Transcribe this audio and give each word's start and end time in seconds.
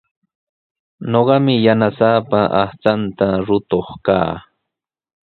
Ñuqami 1.11 1.53
yanasaapa 1.65 2.39
aqchanta 2.61 3.27
rukuq 3.47 3.89
kaa. 4.05 4.33